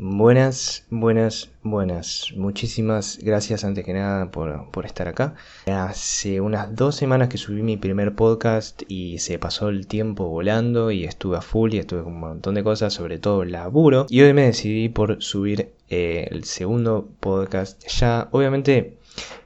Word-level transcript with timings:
Buenas, 0.00 0.86
buenas, 0.90 1.50
buenas. 1.64 2.32
Muchísimas 2.36 3.18
gracias 3.20 3.64
antes 3.64 3.84
que 3.84 3.92
nada 3.92 4.30
por, 4.30 4.86
estar 4.86 5.08
acá. 5.08 5.34
Hace 5.66 6.40
unas 6.40 6.72
dos 6.76 6.94
semanas 6.94 7.28
que 7.28 7.36
subí 7.36 7.62
mi 7.62 7.76
primer 7.76 8.14
podcast 8.14 8.82
y 8.86 9.18
se 9.18 9.40
pasó 9.40 9.70
el 9.70 9.88
tiempo 9.88 10.28
volando 10.28 10.92
y 10.92 11.02
estuve 11.02 11.38
a 11.38 11.40
full 11.40 11.74
y 11.74 11.78
estuve 11.78 12.04
con 12.04 12.12
un 12.12 12.20
montón 12.20 12.54
de 12.54 12.62
cosas, 12.62 12.94
sobre 12.94 13.18
todo 13.18 13.44
laburo. 13.44 14.06
Y 14.08 14.20
hoy 14.20 14.32
me 14.34 14.46
decidí 14.46 14.88
por 14.88 15.20
subir 15.20 15.72
eh, 15.88 16.28
el 16.30 16.44
segundo 16.44 17.08
podcast. 17.18 17.84
Ya, 17.88 18.28
obviamente, 18.30 18.98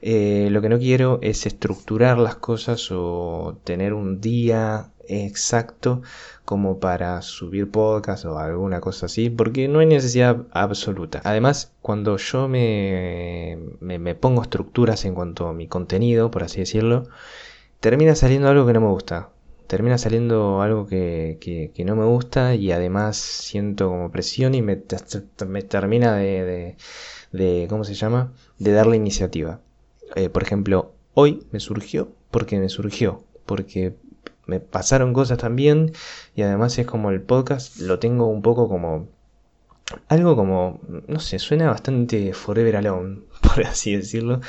eh, 0.03 0.49
lo 0.51 0.61
que 0.61 0.69
no 0.69 0.77
quiero 0.77 1.17
es 1.23 1.47
estructurar 1.47 2.19
las 2.19 2.35
cosas 2.35 2.89
o 2.91 3.57
tener 3.63 3.95
un 3.95 4.21
día 4.21 4.91
exacto 5.07 6.01
como 6.45 6.79
para 6.79 7.21
subir 7.21 7.69
podcast 7.71 8.25
o 8.25 8.37
alguna 8.37 8.81
cosa 8.81 9.05
así, 9.07 9.29
porque 9.29 9.67
no 9.67 9.79
hay 9.79 9.85
necesidad 9.85 10.45
absoluta. 10.51 11.21
Además, 11.23 11.73
cuando 11.81 12.17
yo 12.17 12.47
me, 12.47 13.57
me, 13.79 14.15
pongo 14.15 14.41
estructuras 14.41 15.05
en 15.05 15.15
cuanto 15.15 15.47
a 15.47 15.53
mi 15.53 15.67
contenido, 15.67 16.31
por 16.31 16.43
así 16.43 16.59
decirlo, 16.59 17.07
termina 17.79 18.15
saliendo 18.15 18.49
algo 18.49 18.65
que 18.65 18.73
no 18.73 18.81
me 18.81 18.87
gusta. 18.87 19.29
Termina 19.67 19.97
saliendo 19.97 20.61
algo 20.61 20.85
que, 20.87 21.39
que, 21.73 21.85
no 21.85 21.95
me 21.95 22.05
gusta 22.05 22.53
y 22.55 22.71
además 22.71 23.17
siento 23.17 23.89
como 23.89 24.11
presión 24.11 24.53
y 24.55 24.61
me, 24.61 24.83
me 25.47 25.61
termina 25.63 26.15
de, 26.17 26.75
de, 27.31 27.65
¿cómo 27.69 27.83
se 27.83 27.93
llama? 27.95 28.33
De 28.59 28.71
dar 28.71 28.87
la 28.87 28.95
iniciativa. 28.97 29.61
Eh, 30.15 30.29
por 30.29 30.43
ejemplo, 30.43 30.93
hoy 31.13 31.47
me 31.51 31.59
surgió 31.59 32.11
porque 32.29 32.59
me 32.59 32.69
surgió, 32.69 33.23
porque 33.45 33.95
me 34.45 34.59
pasaron 34.59 35.13
cosas 35.13 35.37
también 35.37 35.93
y 36.35 36.41
además 36.41 36.77
es 36.77 36.85
como 36.85 37.09
el 37.11 37.21
podcast 37.21 37.77
lo 37.77 37.99
tengo 37.99 38.27
un 38.27 38.41
poco 38.41 38.67
como 38.67 39.07
algo 40.07 40.35
como, 40.35 40.79
no 41.07 41.19
sé, 41.19 41.39
suena 41.39 41.69
bastante 41.69 42.33
Forever 42.33 42.77
Alone, 42.77 43.21
por 43.41 43.65
así 43.65 43.95
decirlo, 43.95 44.41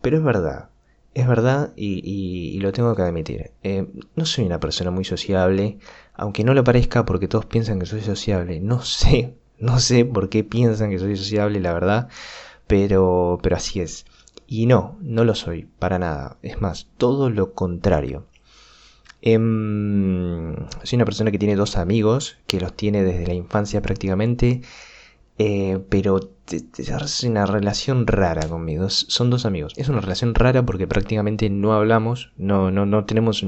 pero 0.00 0.16
es 0.16 0.22
verdad, 0.22 0.70
es 1.14 1.26
verdad 1.26 1.72
y, 1.76 2.58
lo 2.60 2.72
tengo 2.72 2.94
que 2.94 3.02
admitir. 3.02 3.52
Eh, 3.62 3.86
no 4.16 4.24
soy 4.24 4.44
una 4.46 4.60
persona 4.60 4.90
muy 4.90 5.04
sociable, 5.04 5.78
aunque 6.14 6.44
no 6.44 6.54
lo 6.54 6.64
parezca 6.64 7.04
porque 7.04 7.28
todos 7.28 7.46
piensan 7.46 7.78
que 7.78 7.86
soy 7.86 8.02
sociable, 8.02 8.60
no 8.60 8.82
sé, 8.82 9.34
no 9.58 9.78
sé 9.80 10.04
por 10.04 10.28
qué 10.28 10.44
piensan 10.44 10.90
que 10.90 10.98
soy 10.98 11.16
sociable, 11.16 11.60
la 11.60 11.72
verdad, 11.72 12.08
pero, 12.66 13.38
pero 13.42 13.56
así 13.56 13.80
es. 13.80 14.06
Y 14.46 14.66
no, 14.66 14.96
no 15.02 15.24
lo 15.24 15.34
soy, 15.34 15.68
para 15.78 15.98
nada. 15.98 16.38
Es 16.42 16.60
más, 16.60 16.88
todo 16.96 17.28
lo 17.28 17.52
contrario. 17.52 18.27
Em, 19.20 20.54
soy 20.84 20.96
una 20.96 21.04
persona 21.04 21.30
que 21.30 21.38
tiene 21.38 21.56
dos 21.56 21.76
amigos, 21.76 22.38
que 22.46 22.60
los 22.60 22.74
tiene 22.74 23.02
desde 23.02 23.26
la 23.26 23.34
infancia 23.34 23.82
prácticamente, 23.82 24.62
eh, 25.38 25.78
pero 25.88 26.20
es 26.50 27.22
una 27.24 27.46
relación 27.46 28.06
rara 28.06 28.48
conmigo. 28.48 28.88
Son 28.90 29.30
dos 29.30 29.44
amigos. 29.46 29.74
Es 29.76 29.88
una 29.88 30.00
relación 30.00 30.34
rara 30.34 30.64
porque 30.64 30.86
prácticamente 30.86 31.50
no 31.50 31.72
hablamos, 31.74 32.32
no, 32.36 32.70
no, 32.70 32.86
no 32.86 33.04
tenemos 33.04 33.44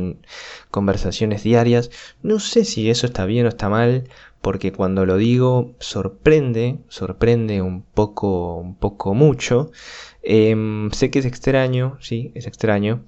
conversaciones 0.71 1.43
diarias. 1.43 1.91
No 2.23 2.39
sé 2.41 2.65
si 2.65 2.91
eso 2.91 3.07
está 3.07 3.25
bien 3.27 3.47
o 3.47 3.49
está 3.49 3.69
mal, 3.69 4.09
porque 4.41 4.73
cuando 4.73 5.07
lo 5.07 5.17
digo 5.17 5.75
sorprende, 5.81 6.79
sorprende 6.89 7.63
un 7.63 7.83
poco, 7.83 8.57
un 8.57 8.77
poco 8.77 9.15
mucho. 9.15 9.71
Em, 10.23 10.91
sé 10.93 11.11
que 11.11 11.19
es 11.21 11.27
extraño, 11.27 11.97
sí, 12.01 12.33
es 12.35 12.47
extraño. 12.47 13.05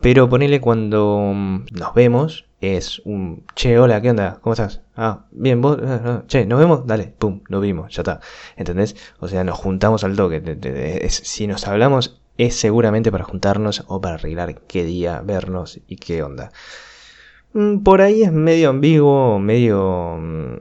Pero 0.00 0.28
ponele 0.28 0.60
cuando 0.60 1.32
mm, 1.34 1.66
nos 1.72 1.94
vemos, 1.94 2.46
es 2.60 3.00
un 3.04 3.44
che, 3.54 3.78
hola, 3.78 4.00
¿qué 4.00 4.10
onda? 4.10 4.38
¿Cómo 4.40 4.54
estás? 4.54 4.80
Ah, 4.96 5.26
bien, 5.30 5.60
vos, 5.60 5.78
ah, 5.82 6.00
ah, 6.04 6.22
che, 6.26 6.46
¿nos 6.46 6.58
vemos? 6.58 6.86
Dale, 6.86 7.14
pum, 7.18 7.40
nos 7.48 7.62
vimos, 7.62 7.94
ya 7.94 8.02
está. 8.02 8.20
¿Entendés? 8.56 8.96
O 9.20 9.28
sea, 9.28 9.44
nos 9.44 9.58
juntamos 9.58 10.04
al 10.04 10.16
toque. 10.16 11.08
si 11.10 11.46
nos 11.46 11.66
hablamos, 11.66 12.20
es 12.36 12.54
seguramente 12.56 13.10
para 13.10 13.24
juntarnos 13.24 13.84
o 13.88 14.00
para 14.00 14.14
arreglar 14.14 14.60
qué 14.68 14.84
día 14.84 15.20
vernos 15.22 15.80
y 15.88 15.96
qué 15.96 16.22
onda. 16.22 16.52
Mm, 17.52 17.78
por 17.82 18.00
ahí 18.02 18.22
es 18.22 18.32
medio 18.32 18.70
ambiguo, 18.70 19.38
medio, 19.38 20.16
mm, 20.20 20.56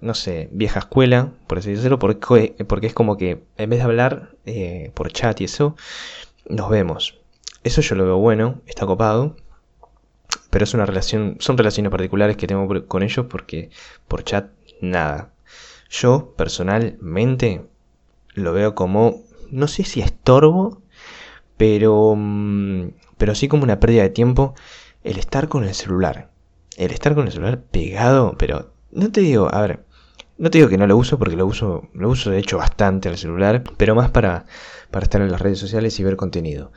no 0.00 0.14
sé, 0.14 0.48
vieja 0.52 0.80
escuela, 0.80 1.32
por 1.46 1.58
así 1.58 1.70
decirlo, 1.72 1.98
porque, 1.98 2.54
porque 2.68 2.86
es 2.88 2.94
como 2.94 3.16
que 3.16 3.44
en 3.56 3.70
vez 3.70 3.78
de 3.80 3.84
hablar 3.84 4.36
eh, 4.46 4.90
por 4.94 5.12
chat 5.12 5.40
y 5.40 5.44
eso, 5.44 5.76
nos 6.48 6.70
vemos. 6.70 7.21
Eso 7.64 7.80
yo 7.80 7.94
lo 7.94 8.04
veo 8.04 8.18
bueno, 8.18 8.60
está 8.66 8.86
copado. 8.86 9.36
Pero 10.50 10.64
es 10.64 10.74
una 10.74 10.86
relación, 10.86 11.36
son 11.40 11.56
relaciones 11.56 11.90
particulares 11.90 12.36
que 12.36 12.46
tengo 12.46 12.86
con 12.86 13.02
ellos 13.02 13.26
porque 13.28 13.70
por 14.08 14.24
chat 14.24 14.50
nada. 14.80 15.32
Yo 15.90 16.34
personalmente 16.36 17.66
lo 18.34 18.52
veo 18.52 18.74
como, 18.74 19.22
no 19.50 19.68
sé 19.68 19.84
si 19.84 20.00
estorbo, 20.00 20.82
pero, 21.56 22.14
mm, 22.16 22.88
pero 23.18 23.34
sí 23.34 23.48
como 23.48 23.64
una 23.64 23.80
pérdida 23.80 24.02
de 24.02 24.10
tiempo 24.10 24.54
el 25.04 25.18
estar 25.18 25.48
con 25.48 25.64
el 25.64 25.74
celular. 25.74 26.30
El 26.76 26.90
estar 26.90 27.14
con 27.14 27.26
el 27.26 27.32
celular 27.32 27.62
pegado, 27.62 28.36
pero 28.38 28.72
no 28.90 29.10
te 29.12 29.20
digo, 29.20 29.48
a 29.52 29.60
ver, 29.60 29.84
no 30.38 30.50
te 30.50 30.58
digo 30.58 30.68
que 30.68 30.78
no 30.78 30.86
lo 30.86 30.96
uso 30.96 31.18
porque 31.18 31.36
lo 31.36 31.46
uso, 31.46 31.88
lo 31.94 32.08
uso 32.08 32.30
de 32.30 32.38
hecho 32.38 32.58
bastante 32.58 33.08
al 33.08 33.18
celular, 33.18 33.62
pero 33.76 33.94
más 33.94 34.10
para, 34.10 34.46
para 34.90 35.04
estar 35.04 35.20
en 35.20 35.30
las 35.30 35.40
redes 35.40 35.58
sociales 35.58 35.98
y 36.00 36.04
ver 36.04 36.16
contenido. 36.16 36.72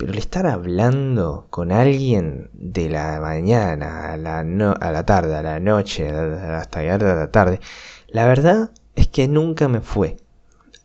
Pero 0.00 0.12
el 0.12 0.18
estar 0.18 0.46
hablando 0.46 1.46
con 1.50 1.72
alguien 1.72 2.48
de 2.54 2.88
la 2.88 3.20
mañana 3.20 4.14
a 4.14 4.16
la, 4.16 5.04
tarde, 5.04 5.36
a 5.36 5.42
la 5.42 5.60
noche, 5.60 6.08
hasta 6.08 6.80
llegar 6.80 7.04
a 7.04 7.14
la 7.14 7.30
tarde, 7.30 7.60
la 8.08 8.26
verdad 8.26 8.70
es 8.96 9.08
que 9.08 9.28
nunca 9.28 9.68
me 9.68 9.82
fue. 9.82 10.16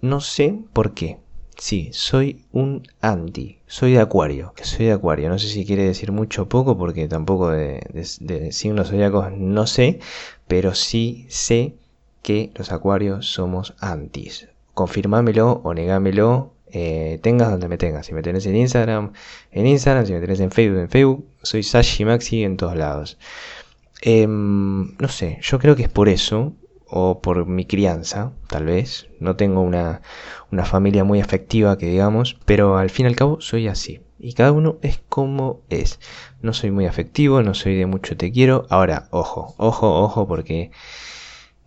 No 0.01 0.19
sé 0.19 0.59
por 0.73 0.93
qué. 0.93 1.19
Sí, 1.57 1.91
soy 1.93 2.43
un 2.51 2.83
anti, 2.99 3.59
soy 3.67 3.93
de 3.93 4.01
acuario, 4.01 4.53
soy 4.61 4.87
de 4.87 4.91
acuario, 4.91 5.29
no 5.29 5.39
sé 5.39 5.47
si 5.47 5.65
quiere 5.65 5.83
decir 5.83 6.11
mucho 6.11 6.41
o 6.41 6.49
poco 6.49 6.77
porque 6.77 7.07
tampoco 7.07 7.51
de, 7.51 7.79
de 8.19 8.51
signos 8.51 8.89
zodiacos 8.89 9.31
no 9.31 9.65
sé, 9.65 9.99
pero 10.45 10.75
sí 10.75 11.25
sé 11.29 11.75
que 12.21 12.51
los 12.55 12.73
acuarios 12.73 13.27
somos 13.27 13.75
antis. 13.79 14.49
Confirmámelo 14.73 15.61
o 15.63 15.73
negámelo 15.73 16.54
eh, 16.71 17.19
tengas 17.21 17.51
donde 17.51 17.67
me 17.67 17.77
tengas. 17.77 18.05
Si 18.05 18.13
me 18.13 18.21
tenés 18.21 18.45
en 18.45 18.55
Instagram, 18.55 19.13
en 19.51 19.67
Instagram, 19.67 20.05
si 20.05 20.13
me 20.13 20.19
tenés 20.19 20.39
en 20.39 20.51
Facebook, 20.51 20.79
en 20.79 20.89
Facebook, 20.89 21.25
soy 21.41 21.63
Sashi 21.63 22.05
Maxi 22.05 22.43
en 22.43 22.57
todos 22.57 22.75
lados. 22.75 23.17
Em, 24.01 24.95
no 24.97 25.07
sé, 25.07 25.39
yo 25.41 25.59
creo 25.59 25.75
que 25.75 25.83
es 25.83 25.89
por 25.89 26.09
eso, 26.09 26.53
o 26.87 27.21
por 27.21 27.45
mi 27.45 27.65
crianza, 27.65 28.31
tal 28.47 28.65
vez. 28.65 29.07
No 29.19 29.35
tengo 29.35 29.61
una, 29.61 30.01
una 30.51 30.65
familia 30.65 31.03
muy 31.03 31.19
afectiva 31.19 31.77
que 31.77 31.87
digamos, 31.87 32.37
pero 32.45 32.77
al 32.77 32.89
fin 32.89 33.05
y 33.05 33.09
al 33.09 33.15
cabo 33.15 33.41
soy 33.41 33.67
así. 33.67 34.01
Y 34.19 34.33
cada 34.33 34.51
uno 34.51 34.77
es 34.81 35.01
como 35.09 35.61
es. 35.69 35.99
No 36.41 36.53
soy 36.53 36.71
muy 36.71 36.85
afectivo, 36.85 37.41
no 37.41 37.53
soy 37.53 37.75
de 37.75 37.85
mucho 37.85 38.15
te 38.15 38.31
quiero. 38.31 38.65
Ahora, 38.69 39.07
ojo, 39.11 39.55
ojo, 39.57 40.01
ojo, 40.03 40.27
porque 40.27 40.71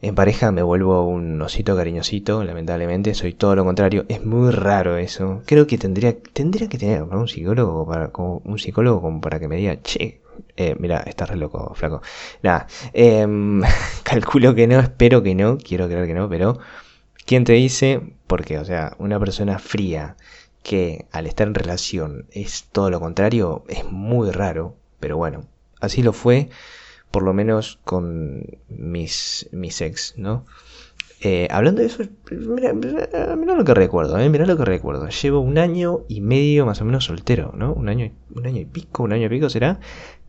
en 0.00 0.14
pareja 0.14 0.52
me 0.52 0.62
vuelvo 0.62 1.06
un 1.06 1.40
osito 1.42 1.76
cariñosito, 1.76 2.44
lamentablemente, 2.44 3.14
soy 3.14 3.32
todo 3.32 3.56
lo 3.56 3.64
contrario. 3.64 4.04
Es 4.08 4.24
muy 4.24 4.52
raro 4.52 4.96
eso. 4.96 5.42
Creo 5.44 5.66
que 5.66 5.76
tendría, 5.76 6.16
tendría 6.20 6.68
que 6.68 6.78
tener 6.78 7.02
un 7.02 7.26
psicólogo 7.28 7.86
para, 7.86 8.12
como, 8.12 8.40
un 8.44 8.58
psicólogo 8.58 9.00
como 9.00 9.20
para 9.20 9.40
que 9.40 9.48
me 9.48 9.56
diga, 9.56 9.80
che, 9.82 10.20
eh, 10.56 10.76
mira, 10.78 10.98
estás 11.06 11.28
re 11.30 11.36
loco, 11.36 11.74
flaco. 11.74 12.00
Nada, 12.42 12.68
em, 12.92 13.62
calculo 14.04 14.54
que 14.54 14.66
no, 14.68 14.78
espero 14.80 15.22
que 15.22 15.34
no, 15.34 15.58
quiero 15.58 15.88
creer 15.88 16.06
que 16.06 16.14
no, 16.14 16.28
pero 16.28 16.58
¿quién 17.26 17.44
te 17.44 17.54
dice? 17.54 18.00
Porque, 18.26 18.58
o 18.58 18.64
sea, 18.64 18.94
una 18.98 19.18
persona 19.18 19.58
fría 19.58 20.16
que 20.62 21.06
al 21.12 21.26
estar 21.26 21.46
en 21.48 21.54
relación 21.54 22.26
es 22.32 22.64
todo 22.70 22.90
lo 22.90 23.00
contrario, 23.00 23.64
es 23.68 23.84
muy 23.84 24.30
raro, 24.30 24.76
pero 25.00 25.16
bueno, 25.16 25.46
así 25.80 26.02
lo 26.02 26.12
fue 26.12 26.50
por 27.10 27.22
lo 27.22 27.32
menos 27.32 27.78
con 27.84 28.44
mis, 28.68 29.48
mis 29.52 29.80
ex, 29.80 30.14
¿no? 30.16 30.44
Eh, 31.20 31.48
hablando 31.50 31.80
de 31.80 31.88
eso, 31.88 32.04
mira, 32.30 32.72
mira, 32.72 33.54
lo 33.54 33.64
que 33.64 33.74
recuerdo, 33.74 34.18
¿eh? 34.18 34.28
mira 34.28 34.46
lo 34.46 34.56
que 34.56 34.64
recuerdo. 34.64 35.08
Llevo 35.08 35.40
un 35.40 35.58
año 35.58 36.00
y 36.06 36.20
medio 36.20 36.64
más 36.64 36.80
o 36.80 36.84
menos 36.84 37.06
soltero, 37.06 37.52
¿no? 37.56 37.72
Un 37.72 37.88
año, 37.88 38.12
un 38.34 38.46
año 38.46 38.60
y 38.60 38.66
pico, 38.66 39.02
un 39.02 39.12
año 39.12 39.26
y 39.26 39.28
pico 39.28 39.50
será, 39.50 39.80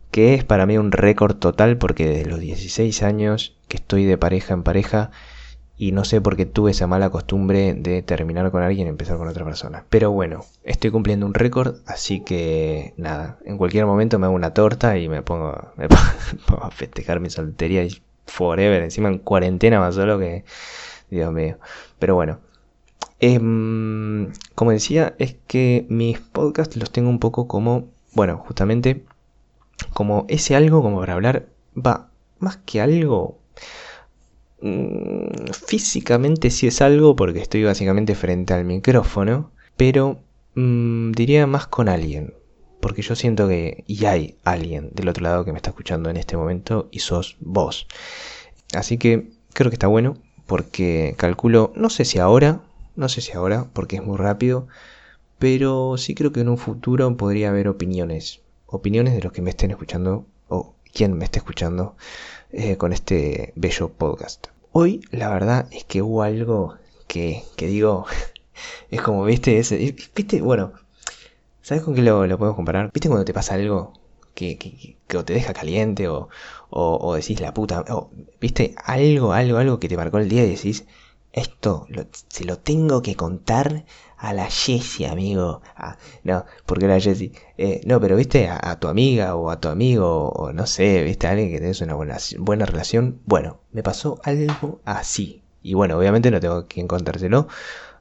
que 0.09 0.33
es 0.33 0.43
para 0.43 0.65
mí 0.65 0.77
un 0.77 0.91
récord 0.91 1.35
total 1.35 1.77
porque 1.77 2.07
desde 2.07 2.29
los 2.29 2.39
16 2.39 3.03
años 3.03 3.55
que 3.67 3.77
estoy 3.77 4.05
de 4.05 4.17
pareja 4.17 4.55
en 4.55 4.63
pareja, 4.63 5.11
y 5.79 5.93
no 5.93 6.03
sé 6.03 6.19
por 6.19 6.35
qué 6.35 6.45
tuve 6.45 6.71
esa 6.71 6.87
mala 6.87 7.09
costumbre 7.09 7.73
de 7.73 8.01
terminar 8.01 8.51
con 8.51 8.61
alguien 8.61 8.87
y 8.87 8.89
empezar 8.89 9.17
con 9.17 9.29
otra 9.29 9.45
persona. 9.45 9.85
Pero 9.89 10.11
bueno, 10.11 10.43
estoy 10.65 10.91
cumpliendo 10.91 11.25
un 11.25 11.33
récord, 11.33 11.77
así 11.85 12.19
que 12.19 12.93
nada, 12.97 13.39
en 13.45 13.57
cualquier 13.57 13.85
momento 13.85 14.19
me 14.19 14.25
hago 14.25 14.35
una 14.35 14.53
torta 14.53 14.97
y 14.97 15.07
me 15.07 15.21
pongo, 15.21 15.57
me 15.77 15.87
pongo 15.87 16.63
a 16.63 16.69
festejar 16.69 17.21
mi 17.21 17.29
soltería 17.29 17.85
y 17.85 18.01
forever, 18.25 18.83
encima 18.83 19.07
en 19.07 19.19
cuarentena 19.19 19.79
más 19.79 19.95
solo 19.95 20.19
que, 20.19 20.43
Dios 21.09 21.31
mío. 21.31 21.57
Pero 21.97 22.13
bueno, 22.13 22.39
em, 23.21 24.33
como 24.55 24.71
decía, 24.71 25.15
es 25.17 25.37
que 25.47 25.85
mis 25.87 26.19
podcasts 26.19 26.75
los 26.75 26.91
tengo 26.91 27.09
un 27.09 27.19
poco 27.19 27.47
como, 27.47 27.87
bueno, 28.13 28.37
justamente 28.45 29.05
como 29.93 30.25
ese 30.27 30.57
algo 30.57 30.81
como 30.81 30.99
para 30.99 31.13
hablar, 31.13 31.47
va, 31.73 32.09
más 32.39 32.57
que 32.57 32.81
algo, 32.81 33.39
físicamente 35.65 36.49
sí 36.49 36.67
es 36.67 36.81
algo 36.81 37.15
porque 37.15 37.39
estoy 37.39 37.63
básicamente 37.63 38.15
frente 38.15 38.53
al 38.53 38.65
micrófono, 38.65 39.51
pero 39.77 40.19
mm, 40.55 41.11
diría 41.11 41.47
más 41.47 41.67
con 41.67 41.89
alguien. 41.89 42.33
Porque 42.79 43.01
yo 43.01 43.15
siento 43.15 43.47
que 43.47 43.83
y 43.87 44.05
hay 44.05 44.37
alguien 44.43 44.89
del 44.93 45.09
otro 45.09 45.23
lado 45.23 45.43
que 45.43 45.51
me 45.51 45.57
está 45.57 45.71
escuchando 45.71 46.09
en 46.09 46.17
este 46.17 46.37
momento 46.37 46.87
y 46.91 46.99
sos 46.99 47.35
vos. 47.39 47.87
Así 48.73 48.97
que 48.97 49.31
creo 49.53 49.69
que 49.69 49.75
está 49.75 49.87
bueno 49.87 50.17
porque 50.45 51.13
calculo, 51.17 51.71
no 51.75 51.89
sé 51.89 52.05
si 52.05 52.19
ahora, 52.19 52.61
no 52.95 53.07
sé 53.09 53.21
si 53.21 53.33
ahora, 53.33 53.67
porque 53.73 53.97
es 53.97 54.03
muy 54.03 54.17
rápido, 54.17 54.67
pero 55.37 55.97
sí 55.97 56.15
creo 56.15 56.31
que 56.31 56.41
en 56.41 56.49
un 56.49 56.57
futuro 56.57 57.15
podría 57.17 57.49
haber 57.49 57.67
opiniones. 57.67 58.41
Opiniones 58.65 59.13
de 59.13 59.21
los 59.21 59.31
que 59.31 59.41
me 59.41 59.51
estén 59.51 59.71
escuchando 59.71 60.25
o 60.47 60.73
quien 60.93 61.17
me 61.17 61.25
esté 61.25 61.39
escuchando 61.39 61.95
eh, 62.51 62.77
con 62.77 62.93
este 62.93 63.53
bello 63.55 63.89
podcast. 63.89 64.47
Hoy 64.71 65.01
la 65.11 65.29
verdad 65.29 65.67
es 65.71 65.83
que 65.83 66.01
hubo 66.01 66.23
algo 66.23 66.75
que, 67.07 67.43
que 67.55 67.67
digo, 67.67 68.05
es 68.91 69.01
como, 69.01 69.23
viste, 69.25 69.59
ese, 69.59 69.77
viste, 70.15 70.41
bueno, 70.41 70.73
¿sabes 71.61 71.83
con 71.83 71.95
qué 71.95 72.01
lo, 72.01 72.25
lo 72.27 72.37
podemos 72.37 72.55
comparar? 72.55 72.91
¿Viste 72.93 73.09
cuando 73.09 73.25
te 73.25 73.33
pasa 73.33 73.55
algo 73.55 73.93
que, 74.33 74.57
que, 74.57 74.97
que 75.07 75.23
te 75.23 75.33
deja 75.33 75.53
caliente 75.53 76.07
o, 76.07 76.29
o, 76.69 77.15
decís 77.15 77.41
la 77.41 77.53
puta, 77.53 77.83
o, 77.89 78.09
viste, 78.39 78.75
algo, 78.83 79.33
algo, 79.33 79.57
algo 79.57 79.79
que 79.79 79.89
te 79.89 79.97
marcó 79.97 80.17
el 80.19 80.29
día 80.29 80.45
y 80.45 80.51
decís, 80.51 80.85
esto 81.33 81.87
se 82.29 82.45
lo 82.45 82.57
tengo 82.57 83.01
que 83.01 83.15
contar 83.15 83.85
a 84.19 84.33
la 84.33 84.47
Jessie, 84.49 85.07
amigo. 85.07 85.61
Ah, 85.75 85.97
no, 86.23 86.45
porque 86.65 86.87
la 86.87 86.99
Jessie. 86.99 87.31
Eh, 87.57 87.81
no, 87.85 87.99
pero 88.01 88.15
viste 88.17 88.49
a, 88.49 88.77
tu 88.79 88.87
amiga 88.89 89.35
o 89.35 89.49
a 89.49 89.59
tu 89.59 89.69
amigo 89.69 90.29
o 90.29 90.51
no 90.53 90.67
sé, 90.67 91.03
viste 91.03 91.27
a 91.27 91.31
alguien 91.31 91.49
que 91.49 91.59
tenés 91.59 91.81
una 91.81 91.95
buena, 91.95 92.17
buena 92.37 92.65
relación. 92.65 93.19
Bueno, 93.25 93.61
me 93.71 93.81
pasó 93.81 94.19
algo 94.23 94.81
así. 94.85 95.41
Y 95.63 95.73
bueno, 95.73 95.97
obviamente 95.97 96.31
no 96.31 96.39
tengo 96.39 96.67
que 96.67 96.85
contárselo. 96.85 97.47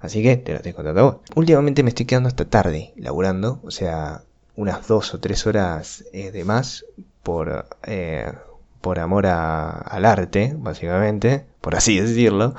Así 0.01 0.23
que 0.23 0.37
te 0.37 0.53
lo 0.53 0.57
estoy 0.59 0.73
contando 0.73 1.01
a 1.01 1.05
vos. 1.05 1.17
Últimamente 1.37 1.83
me 1.83 1.91
estoy 1.91 2.07
quedando 2.07 2.29
hasta 2.29 2.45
tarde 2.45 2.93
laburando. 2.97 3.61
O 3.63 3.71
sea, 3.71 4.23
unas 4.57 4.87
dos 4.89 5.15
o 5.15 5.21
tres 5.21 5.47
horas 5.47 6.05
eh, 6.13 6.33
de 6.33 6.45
más 6.45 6.85
por, 7.23 7.69
eh, 7.85 8.33
por 8.81 8.99
amor 8.99 9.27
al 9.27 10.05
arte, 10.05 10.55
básicamente. 10.57 11.47
Por 11.61 11.77
así 11.77 12.01
decirlo. 12.01 12.55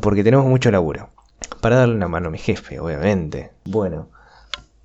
porque 0.00 0.24
tenemos 0.24 0.46
mucho 0.46 0.70
laburo 0.70 1.10
para 1.60 1.76
darle 1.76 1.94
una 1.94 2.08
mano 2.08 2.28
a 2.28 2.30
mi 2.30 2.38
jefe, 2.38 2.80
obviamente. 2.80 3.52
Bueno, 3.64 4.08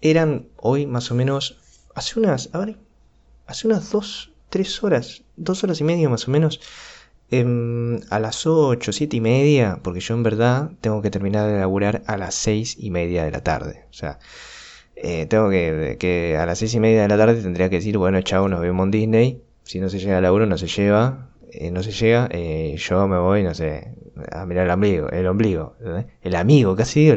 eran 0.01 0.47
hoy 0.57 0.85
más 0.85 1.11
o 1.11 1.15
menos, 1.15 1.57
hace 1.95 2.19
unas, 2.19 2.49
a 2.53 2.59
ver, 2.59 2.77
hace 3.47 3.67
unas 3.67 3.91
dos, 3.91 4.31
tres 4.49 4.83
horas, 4.83 5.23
dos 5.35 5.63
horas 5.63 5.79
y 5.81 5.83
media 5.83 6.09
más 6.09 6.27
o 6.27 6.31
menos, 6.31 6.59
em, 7.31 7.99
a 8.09 8.19
las 8.19 8.45
ocho, 8.45 8.91
siete 8.91 9.17
y 9.17 9.21
media, 9.21 9.79
porque 9.81 9.99
yo 9.99 10.13
en 10.13 10.23
verdad 10.23 10.71
tengo 10.81 11.01
que 11.01 11.09
terminar 11.09 11.49
de 11.49 11.59
laburar 11.59 12.03
a 12.05 12.17
las 12.17 12.35
seis 12.35 12.75
y 12.77 12.91
media 12.91 13.23
de 13.23 13.31
la 13.31 13.41
tarde. 13.41 13.85
O 13.89 13.93
sea, 13.93 14.19
eh, 14.95 15.25
tengo 15.25 15.49
que, 15.49 15.97
que 15.99 16.37
a 16.37 16.45
las 16.45 16.59
seis 16.59 16.73
y 16.75 16.79
media 16.79 17.03
de 17.03 17.07
la 17.07 17.17
tarde 17.17 17.41
tendría 17.41 17.69
que 17.69 17.77
decir, 17.77 17.97
bueno, 17.97 18.21
chao, 18.21 18.47
nos 18.47 18.61
vemos 18.61 18.85
en 18.85 18.91
Disney. 18.91 19.41
Si 19.63 19.79
no 19.79 19.89
se 19.89 19.99
llega 19.99 20.17
al 20.17 20.23
laburo, 20.23 20.45
no 20.45 20.57
se 20.57 20.67
lleva. 20.67 21.29
Eh, 21.55 21.69
no 21.69 21.83
se 21.83 21.91
llega, 21.91 22.27
eh, 22.31 22.75
yo 22.77 23.07
me 23.07 23.17
voy, 23.19 23.43
no 23.43 23.53
sé, 23.53 23.93
a 24.31 24.45
mirar 24.45 24.65
el 24.65 24.71
ombligo, 24.71 25.09
el 25.09 25.27
ombligo, 25.27 25.75
el 26.21 26.35
amigo, 26.35 26.75
casi 26.75 27.11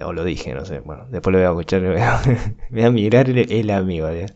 o 0.00 0.12
lo 0.12 0.24
dije, 0.24 0.54
no 0.54 0.64
sé, 0.66 0.80
bueno, 0.80 1.06
después 1.10 1.32
lo 1.32 1.38
voy 1.38 1.46
a 1.46 1.50
escuchar, 1.50 1.80
me 1.82 1.94
voy 2.70 2.82
a, 2.82 2.90
mirar 2.90 3.30
el, 3.30 3.70
amigo, 3.70 4.08
eh, 4.08 4.26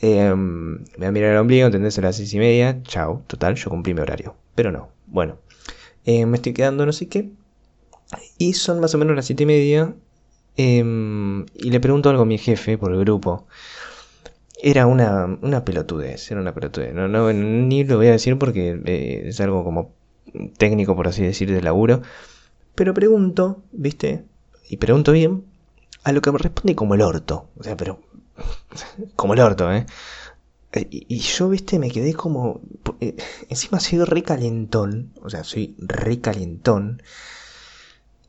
me 0.00 0.98
voy 0.98 1.06
a 1.06 1.12
mirar 1.12 1.32
el 1.32 1.38
ombligo, 1.38 1.66
¿entendés? 1.66 1.98
A 1.98 2.02
las 2.02 2.16
seis 2.16 2.32
y 2.32 2.38
media, 2.38 2.80
chao, 2.84 3.24
total, 3.26 3.56
yo 3.56 3.70
cumplí 3.70 3.92
mi 3.92 4.00
horario, 4.02 4.36
pero 4.54 4.70
no, 4.70 4.88
bueno, 5.06 5.38
me 6.06 6.36
estoy 6.36 6.52
quedando 6.52 6.86
no 6.86 6.92
sé 6.92 7.08
qué, 7.08 7.30
y 8.38 8.52
son 8.52 8.78
más 8.78 8.94
o 8.94 8.98
menos 8.98 9.16
las 9.16 9.26
siete 9.26 9.42
y 9.42 9.46
media, 9.46 9.94
em, 10.56 11.44
y 11.56 11.70
le 11.70 11.80
pregunto 11.80 12.08
algo 12.08 12.22
a 12.22 12.26
mi 12.26 12.38
jefe 12.38 12.78
por 12.78 12.92
el 12.92 13.00
grupo, 13.00 13.46
era 14.62 14.86
una, 14.86 15.26
una 15.42 15.64
pelotudez, 15.64 16.30
era 16.30 16.40
una 16.40 16.54
pelotudez. 16.54 16.94
No, 16.94 17.08
no, 17.08 17.32
ni 17.32 17.84
lo 17.84 17.96
voy 17.96 18.08
a 18.08 18.12
decir 18.12 18.38
porque 18.38 18.80
eh, 18.84 19.24
es 19.26 19.40
algo 19.40 19.64
como 19.64 19.92
técnico, 20.56 20.96
por 20.96 21.08
así 21.08 21.22
decir, 21.22 21.52
de 21.52 21.62
laburo. 21.62 22.02
Pero 22.74 22.94
pregunto, 22.94 23.62
¿viste? 23.72 24.24
Y 24.68 24.78
pregunto 24.78 25.12
bien, 25.12 25.44
a 26.04 26.12
lo 26.12 26.22
que 26.22 26.32
me 26.32 26.38
responde 26.38 26.74
como 26.74 26.94
el 26.94 27.02
orto. 27.02 27.48
O 27.58 27.62
sea, 27.62 27.76
pero... 27.76 28.00
como 29.16 29.34
el 29.34 29.40
orto, 29.40 29.72
¿eh? 29.72 29.86
Y, 30.90 31.18
yo, 31.20 31.48
viste, 31.48 31.78
me 31.78 31.90
quedé 31.90 32.12
como... 32.12 32.60
Eh, 33.00 33.16
encima 33.48 33.80
soy 33.80 34.04
recalentón. 34.04 35.12
O 35.22 35.30
sea, 35.30 35.42
soy 35.44 35.74
recalentón. 35.78 37.02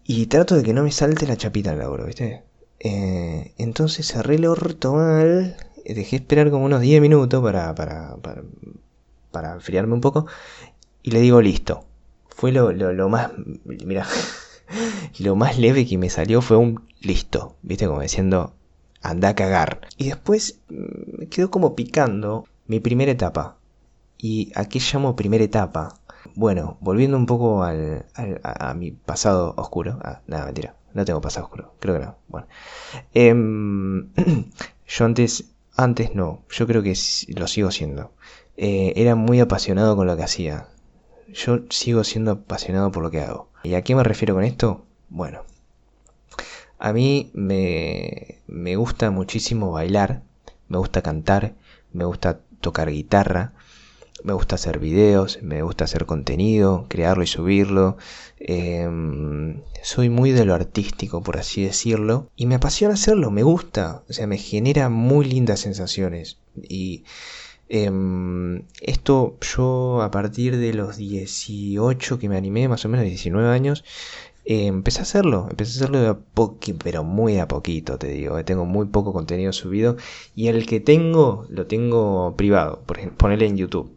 Y 0.05 0.27
trato 0.27 0.55
de 0.55 0.63
que 0.63 0.73
no 0.73 0.83
me 0.83 0.91
salte 0.91 1.27
la 1.27 1.35
chapita 1.35 1.71
al 1.71 1.79
laburo, 1.79 2.05
¿viste? 2.05 2.43
Eh, 2.79 3.53
entonces 3.57 4.07
cerré 4.07 4.35
el 4.35 4.45
orto 4.45 4.93
mal 4.93 5.57
dejé 5.93 6.17
esperar 6.17 6.51
como 6.51 6.65
unos 6.65 6.81
10 6.81 7.01
minutos 7.01 7.41
para, 7.41 7.73
para, 7.75 8.15
para, 9.31 9.53
enfriarme 9.53 9.93
un 9.93 10.01
poco. 10.01 10.27
Y 11.03 11.11
le 11.11 11.21
digo, 11.21 11.41
listo. 11.41 11.85
Fue 12.29 12.51
lo, 12.51 12.71
lo, 12.71 13.09
más... 13.09 13.31
Mira, 13.65 14.05
lo 15.19 15.35
más 15.35 15.57
leve 15.57 15.87
que 15.87 15.97
me 15.97 16.09
salió 16.09 16.41
fue 16.41 16.57
un 16.57 16.83
listo. 17.01 17.55
¿Viste? 17.61 17.87
Como 17.87 18.01
diciendo, 18.01 18.53
anda 19.01 19.29
a 19.29 19.35
cagar. 19.35 19.81
Y 19.97 20.05
después 20.05 20.59
mm, 20.69 21.19
me 21.19 21.27
quedó 21.27 21.49
como 21.49 21.75
picando 21.75 22.45
mi 22.67 22.79
primera 22.79 23.11
etapa. 23.11 23.57
¿Y 24.17 24.51
a 24.55 24.65
qué 24.65 24.79
llamo 24.79 25.15
primera 25.15 25.43
etapa? 25.43 25.99
Bueno, 26.35 26.77
volviendo 26.81 27.17
un 27.17 27.25
poco 27.25 27.63
al, 27.63 28.05
a, 28.43 28.73
mi 28.73 28.91
pasado 28.91 29.53
oscuro. 29.57 29.99
Ah, 30.03 30.21
nada, 30.27 30.45
mentira. 30.45 30.75
No 30.93 31.05
tengo 31.05 31.21
pasado 31.21 31.45
oscuro. 31.45 31.73
Creo 31.79 31.95
que 31.95 32.05
no. 32.05 32.15
Bueno. 32.27 32.47
Em, 33.13 34.09
yo 34.87 35.05
antes 35.05 35.45
antes 35.77 36.15
no, 36.15 36.43
yo 36.49 36.67
creo 36.67 36.83
que 36.83 36.95
lo 37.29 37.47
sigo 37.47 37.71
siendo. 37.71 38.11
Eh, 38.57 38.93
era 38.95 39.15
muy 39.15 39.39
apasionado 39.39 39.95
con 39.95 40.07
lo 40.07 40.17
que 40.17 40.23
hacía. 40.23 40.67
Yo 41.27 41.59
sigo 41.69 42.03
siendo 42.03 42.31
apasionado 42.31 42.91
por 42.91 43.03
lo 43.03 43.11
que 43.11 43.21
hago. 43.21 43.49
¿Y 43.63 43.75
a 43.75 43.83
qué 43.83 43.95
me 43.95 44.03
refiero 44.03 44.33
con 44.33 44.43
esto? 44.43 44.85
Bueno, 45.09 45.43
a 46.79 46.93
mí 46.93 47.31
me, 47.33 48.39
me 48.47 48.75
gusta 48.75 49.11
muchísimo 49.11 49.71
bailar, 49.71 50.21
me 50.67 50.77
gusta 50.77 51.01
cantar, 51.01 51.53
me 51.93 52.05
gusta 52.05 52.39
tocar 52.61 52.89
guitarra, 52.89 53.53
me 54.23 54.33
gusta 54.33 54.55
hacer 54.55 54.79
videos, 54.79 55.39
me 55.41 55.61
gusta 55.61 55.85
hacer 55.85 56.05
contenido, 56.05 56.85
crearlo 56.89 57.23
y 57.23 57.27
subirlo. 57.27 57.97
Em, 58.39 59.61
soy 59.83 60.09
muy 60.09 60.31
de 60.31 60.45
lo 60.45 60.53
artístico, 60.53 61.21
por 61.21 61.37
así 61.37 61.63
decirlo. 61.63 62.29
Y 62.35 62.45
me 62.45 62.55
apasiona 62.55 62.95
hacerlo, 62.95 63.31
me 63.31 63.43
gusta. 63.43 64.03
O 64.09 64.13
sea, 64.13 64.27
me 64.27 64.37
genera 64.37 64.89
muy 64.89 65.25
lindas 65.25 65.59
sensaciones. 65.61 66.39
Y 66.61 67.03
em, 67.69 68.63
esto 68.81 69.37
yo 69.41 70.01
a 70.01 70.11
partir 70.11 70.57
de 70.57 70.73
los 70.73 70.97
18 70.97 72.19
que 72.19 72.29
me 72.29 72.37
animé, 72.37 72.67
más 72.67 72.85
o 72.85 72.89
menos 72.89 73.05
19 73.05 73.49
años, 73.49 73.83
empecé 74.45 74.99
a 74.99 75.03
hacerlo, 75.03 75.47
empecé 75.49 75.73
a 75.73 75.75
hacerlo 75.75 75.99
de 76.01 76.07
a 76.07 76.13
poquito, 76.17 76.79
pero 76.83 77.03
muy 77.03 77.37
a 77.39 77.47
poquito, 77.47 77.97
te 77.97 78.07
digo. 78.07 78.43
Tengo 78.45 78.65
muy 78.65 78.87
poco 78.87 79.13
contenido 79.13 79.53
subido 79.53 79.97
y 80.35 80.47
el 80.47 80.65
que 80.65 80.79
tengo 80.79 81.45
lo 81.49 81.67
tengo 81.67 82.35
privado, 82.37 82.83
por 82.85 82.97
ejemplo, 82.97 83.17
ponerle 83.17 83.47
en 83.47 83.57
YouTube 83.57 83.96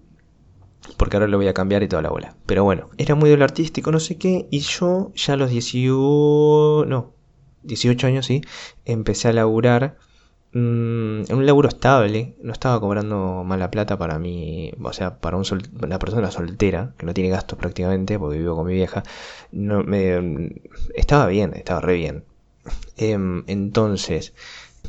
porque 0.97 1.17
ahora 1.17 1.29
lo 1.29 1.37
voy 1.37 1.49
a 1.49 1.55
cambiar 1.55 1.83
y 1.83 1.89
toda 1.89 2.03
la 2.03 2.11
bola. 2.11 2.37
Pero 2.47 2.65
bueno, 2.65 2.91
era 2.99 3.15
muy 3.15 3.31
de 3.31 3.37
lo 3.37 3.45
artístico, 3.45 3.91
no 3.93 4.01
sé 4.01 4.17
qué, 4.19 4.47
y 4.51 4.61
yo 4.61 5.13
ya 5.15 5.35
a 5.35 5.37
los 5.37 5.51
18, 5.51 6.85
no, 6.87 7.13
18 7.63 8.07
años 8.07 8.27
sí, 8.27 8.43
empecé 8.85 9.29
a 9.29 9.33
laburar 9.33 9.97
mm, 10.53 11.23
en 11.29 11.35
un 11.35 11.47
laburo 11.47 11.69
estable, 11.69 12.35
no 12.43 12.53
estaba 12.53 12.81
cobrando 12.81 13.45
mala 13.45 13.71
plata 13.71 13.99
para 13.99 14.19
mí, 14.19 14.73
o 14.83 14.93
sea, 14.93 15.21
para 15.21 15.37
un 15.37 15.45
una 15.83 15.99
persona 15.99 16.31
soltera, 16.31 16.95
que 16.99 17.07
no 17.07 17.15
tiene 17.15 17.31
gastos 17.31 17.59
prácticamente, 17.59 18.19
porque 18.19 18.39
vivo 18.39 18.57
con 18.57 18.67
mi 18.67 18.75
vieja, 18.75 19.03
no, 19.53 19.83
me, 19.83 20.53
estaba 20.95 21.27
bien, 21.27 21.53
estaba 21.55 21.81
re 21.81 21.95
bien. 21.95 22.25
Em, 22.97 23.45
entonces, 23.47 24.35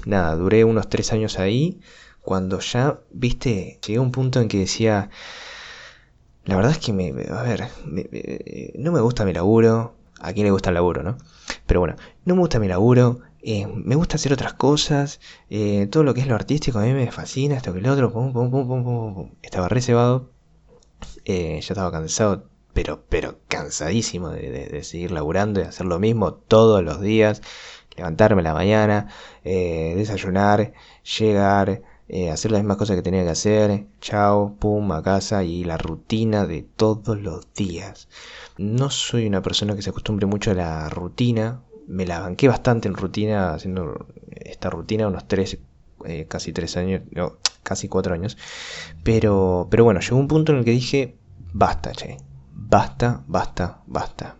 nada, 0.05 0.35
duré 0.35 0.63
unos 0.65 0.89
3 0.89 1.13
años 1.13 1.39
ahí, 1.39 1.79
cuando 2.21 2.59
ya, 2.59 2.99
viste, 3.11 3.79
llegué 3.85 3.97
a 3.97 4.01
un 4.01 4.11
punto 4.11 4.41
en 4.41 4.47
que 4.47 4.59
decía, 4.59 5.09
la 6.45 6.55
verdad 6.55 6.71
es 6.71 6.79
que 6.79 6.93
me. 6.93 7.13
A 7.29 7.43
ver, 7.43 7.67
no 8.75 8.91
me 8.91 9.01
gusta 9.01 9.25
mi 9.25 9.33
laburo. 9.33 9.95
A 10.19 10.33
quién 10.33 10.45
le 10.45 10.51
gusta 10.51 10.69
el 10.69 10.75
laburo, 10.75 11.01
¿no? 11.01 11.17
Pero 11.65 11.79
bueno, 11.79 11.95
no 12.25 12.35
me 12.35 12.41
gusta 12.41 12.59
mi 12.59 12.67
laburo. 12.67 13.21
Eh, 13.41 13.65
me 13.67 13.95
gusta 13.95 14.15
hacer 14.15 14.33
otras 14.33 14.53
cosas. 14.53 15.19
Eh, 15.49 15.87
todo 15.91 16.03
lo 16.03 16.13
que 16.13 16.21
es 16.21 16.27
lo 16.27 16.35
artístico 16.35 16.79
a 16.79 16.83
mí 16.83 16.93
me 16.93 17.11
fascina. 17.11 17.55
Esto 17.55 17.73
que 17.73 17.81
lo 17.81 17.91
otro. 17.91 18.11
Pum, 18.11 18.33
pum, 18.33 18.51
pum, 18.51 19.31
estaba 19.41 19.67
reservado. 19.67 20.29
Eh, 21.25 21.59
ya 21.61 21.73
estaba 21.73 21.91
cansado. 21.91 22.45
Pero, 22.73 23.03
pero 23.09 23.39
cansadísimo 23.47 24.29
de, 24.29 24.83
seguir 24.83 25.11
laburando 25.11 25.59
y 25.59 25.63
hacer 25.63 25.85
lo 25.85 25.99
mismo 25.99 26.33
todos 26.33 26.83
los 26.83 27.01
días. 27.01 27.41
Levantarme 27.97 28.41
la 28.43 28.53
mañana. 28.53 29.09
desayunar. 29.43 30.73
Llegar. 31.17 31.81
Eh, 32.13 32.29
hacer 32.29 32.51
las 32.51 32.59
mismas 32.59 32.75
cosas 32.75 32.97
que 32.97 33.01
tenía 33.01 33.23
que 33.23 33.29
hacer, 33.29 33.85
chao, 34.01 34.57
pum, 34.59 34.91
a 34.91 35.01
casa 35.01 35.45
y 35.45 35.63
la 35.63 35.77
rutina 35.77 36.45
de 36.45 36.61
todos 36.61 37.17
los 37.17 37.53
días. 37.53 38.09
No 38.57 38.89
soy 38.89 39.27
una 39.27 39.41
persona 39.41 39.75
que 39.77 39.81
se 39.81 39.91
acostumbre 39.91 40.25
mucho 40.25 40.51
a 40.51 40.55
la 40.55 40.89
rutina, 40.89 41.61
me 41.87 42.05
la 42.05 42.19
banqué 42.19 42.49
bastante 42.49 42.89
en 42.89 42.95
rutina, 42.95 43.53
haciendo 43.53 44.07
esta 44.29 44.69
rutina 44.69 45.07
unos 45.07 45.25
tres, 45.29 45.57
eh, 46.03 46.25
casi 46.27 46.51
tres 46.51 46.75
años, 46.75 47.03
casi 47.63 47.87
cuatro 47.87 48.13
años, 48.13 48.37
pero, 49.05 49.69
pero 49.71 49.85
bueno, 49.85 50.01
llegó 50.01 50.17
un 50.17 50.27
punto 50.27 50.51
en 50.51 50.57
el 50.57 50.65
que 50.65 50.71
dije, 50.71 51.15
basta, 51.53 51.93
che, 51.93 52.17
basta, 52.51 53.23
basta, 53.25 53.83
basta. 53.87 54.35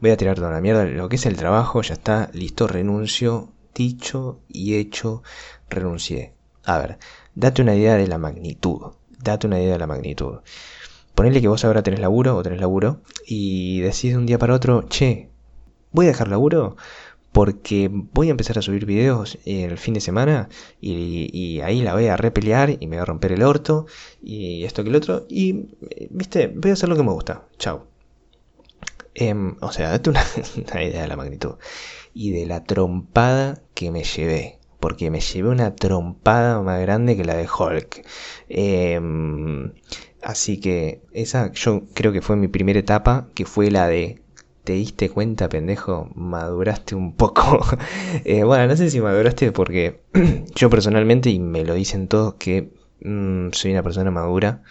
Voy 0.00 0.10
a 0.10 0.16
tirar 0.16 0.36
toda 0.36 0.52
la 0.52 0.60
mierda, 0.60 0.84
lo 0.84 1.08
que 1.08 1.16
es 1.16 1.26
el 1.26 1.34
trabajo, 1.34 1.82
ya 1.82 1.94
está, 1.94 2.30
listo, 2.34 2.68
renuncio, 2.68 3.48
dicho 3.74 4.38
y 4.46 4.76
hecho, 4.76 5.24
renuncié. 5.68 6.35
A 6.66 6.78
ver, 6.78 6.98
date 7.36 7.62
una 7.62 7.76
idea 7.76 7.94
de 7.94 8.08
la 8.08 8.18
magnitud. 8.18 8.92
Date 9.22 9.46
una 9.46 9.60
idea 9.60 9.74
de 9.74 9.78
la 9.78 9.86
magnitud. 9.86 10.40
Ponele 11.14 11.40
que 11.40 11.48
vos 11.48 11.64
ahora 11.64 11.84
tenés 11.84 12.00
laburo 12.00 12.36
o 12.36 12.42
tenés 12.42 12.60
laburo 12.60 13.00
y 13.24 13.80
decís 13.80 14.12
de 14.12 14.18
un 14.18 14.26
día 14.26 14.38
para 14.38 14.54
otro, 14.54 14.82
che, 14.88 15.30
voy 15.92 16.06
a 16.06 16.08
dejar 16.08 16.28
laburo 16.28 16.76
porque 17.30 17.88
voy 17.90 18.28
a 18.28 18.32
empezar 18.32 18.58
a 18.58 18.62
subir 18.62 18.84
videos 18.84 19.38
el 19.44 19.78
fin 19.78 19.94
de 19.94 20.00
semana 20.00 20.48
y, 20.80 21.60
ahí 21.60 21.82
la 21.82 21.94
voy 21.94 22.06
a 22.08 22.16
repelear 22.16 22.70
y 22.70 22.86
me 22.86 22.96
voy 22.96 23.02
a 23.02 23.04
romper 23.04 23.32
el 23.32 23.42
orto 23.42 23.86
y 24.22 24.64
esto 24.64 24.82
que 24.82 24.90
el 24.90 24.96
otro 24.96 25.24
y, 25.28 25.68
viste, 26.10 26.48
voy 26.48 26.70
a 26.70 26.74
hacer 26.74 26.88
lo 26.88 26.96
que 26.96 27.04
me 27.04 27.12
gusta. 27.12 27.44
Chao. 27.58 27.86
Em, 29.14 29.56
o 29.60 29.70
sea, 29.70 29.90
date 29.90 30.10
una 30.10 30.24
idea 30.82 31.02
de 31.02 31.08
la 31.08 31.16
magnitud 31.16 31.54
y 32.12 32.32
de 32.32 32.46
la 32.46 32.64
trompada 32.64 33.62
que 33.74 33.90
me 33.92 34.02
llevé 34.02 34.58
porque 34.80 35.10
me 35.10 35.20
llevé 35.20 35.48
una 35.48 35.74
trompada 35.74 36.60
más 36.62 36.80
grande 36.80 37.16
que 37.16 37.24
la 37.24 37.34
de 37.36 37.48
Hulk. 37.48 38.06
Em, 38.48 39.72
así 40.22 40.60
que 40.60 41.02
esa 41.12 41.52
yo 41.52 41.82
creo 41.94 42.12
que 42.12 42.22
fue 42.22 42.36
mi 42.36 42.48
primera 42.48 42.78
etapa, 42.78 43.28
que 43.34 43.44
fue 43.44 43.70
la 43.70 43.88
de... 43.88 44.22
¿Te 44.64 44.72
diste 44.72 45.08
cuenta, 45.10 45.48
pendejo? 45.48 46.10
Maduraste 46.14 46.94
un 46.96 47.14
poco. 47.16 47.64
Eh, 48.24 48.42
bueno, 48.44 48.66
no 48.66 48.76
sé 48.76 48.90
si 48.90 49.00
maduraste 49.00 49.52
porque 49.52 50.02
yo 50.56 50.70
personalmente, 50.70 51.30
y 51.30 51.38
me 51.38 51.64
lo 51.64 51.74
dicen 51.74 52.08
todos, 52.08 52.34
que 52.34 52.72
mm, 53.00 53.50
soy 53.52 53.72
una 53.72 53.82
persona 53.82 54.10
madura. 54.10 54.62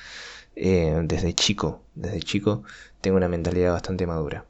Eh, 0.56 1.02
desde 1.04 1.34
chico, 1.34 1.84
desde 1.96 2.20
chico, 2.22 2.64
tengo 3.02 3.18
una 3.18 3.28
mentalidad 3.30 3.74
bastante 3.74 4.08
madura. 4.08 4.46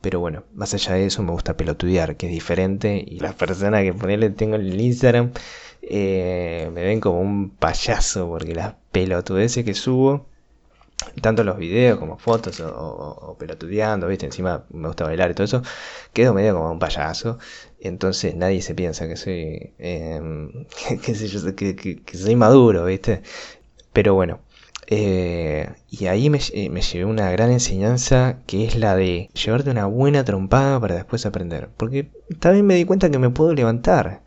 Pero 0.00 0.20
bueno, 0.20 0.44
más 0.54 0.74
allá 0.74 0.94
de 0.94 1.06
eso 1.06 1.22
me 1.22 1.32
gusta 1.32 1.56
pelotudear, 1.56 2.16
que 2.16 2.26
es 2.26 2.32
diferente. 2.32 3.04
Y 3.06 3.20
las 3.20 3.34
personas 3.34 3.82
que 3.82 3.92
ponerle 3.92 4.30
tengo 4.30 4.56
en 4.56 4.62
el 4.62 4.80
Instagram 4.80 5.32
eh, 5.82 6.70
me 6.72 6.82
ven 6.84 7.00
como 7.00 7.20
un 7.20 7.50
payaso 7.50 8.28
porque 8.28 8.54
las 8.54 8.74
pelotudeces 8.92 9.64
que 9.64 9.74
subo, 9.74 10.26
tanto 11.22 11.44
los 11.44 11.56
videos 11.58 11.98
como 11.98 12.18
fotos 12.18 12.60
o, 12.60 13.36
pelotudeando, 13.38 14.08
¿viste? 14.08 14.26
Encima 14.26 14.64
me 14.70 14.88
gusta 14.88 15.04
bailar 15.04 15.30
y 15.30 15.34
todo 15.34 15.44
eso, 15.44 15.62
quedo 16.12 16.34
medio 16.34 16.54
como 16.54 16.70
un 16.72 16.78
payaso. 16.78 17.38
Entonces 17.80 18.34
nadie 18.36 18.62
se 18.62 18.74
piensa 18.74 19.08
que 19.08 19.16
soy, 19.16 19.74
eh, 19.78 20.20
que, 21.06 21.96
que 22.04 22.18
soy 22.18 22.36
maduro, 22.36 22.84
¿viste? 22.86 23.22
Pero 23.92 24.14
bueno, 24.14 24.40
eh, 24.88 25.74
y 25.90 26.06
ahí 26.06 26.30
me, 26.30 26.38
eh, 26.38 26.70
llevé 26.70 27.04
una 27.04 27.30
gran 27.30 27.50
enseñanza 27.50 28.38
que 28.46 28.64
es 28.64 28.76
la 28.76 28.94
de 28.94 29.30
llevarte 29.34 29.70
una 29.70 29.86
buena 29.86 30.24
trompada 30.24 30.80
para 30.80 30.94
después 30.94 31.26
aprender. 31.26 31.70
Porque 31.76 32.10
también 32.38 32.66
me 32.66 32.76
di 32.76 32.84
cuenta 32.84 33.10
que 33.10 33.18
me 33.18 33.30
puedo 33.30 33.52
levantar. 33.54 34.22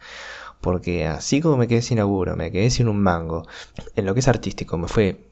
Porque 0.61 1.07
así 1.07 1.41
como 1.41 1.57
me 1.57 1.67
quedé 1.67 1.81
sin 1.81 1.97
laburo, 1.99 2.35
me 2.35 2.51
quedé 2.51 2.69
sin 2.69 2.89
un 2.89 3.01
mango, 3.01 3.47
en 3.95 4.05
lo 4.05 4.13
que 4.13 4.19
es 4.21 4.27
artístico 4.27 4.77
me 4.77 4.87
fue 4.89 5.25